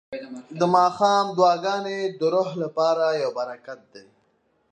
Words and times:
د 0.59 0.61
ماښام 0.75 1.25
دعاګانې 1.37 1.99
د 2.19 2.21
روح 2.33 2.49
لپاره 2.63 3.05
یو 3.21 3.29
برکت 3.39 3.79
دی. 3.93 4.05